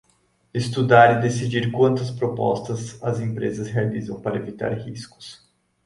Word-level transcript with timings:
Estudar 0.51 1.15
e 1.15 1.21
decidir 1.21 1.69
quantas 1.71 2.09
propostas 2.09 2.97
as 3.03 3.19
empresas 3.19 3.67
realizam 3.67 4.19
para 4.19 4.37
evitar 4.37 4.73
riscos. 4.75 5.47